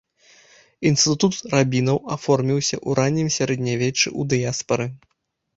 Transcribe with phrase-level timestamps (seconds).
[0.89, 4.91] Інстытут рабінаў аформіўся ў раннім сярэднявеччы ў дыяспары.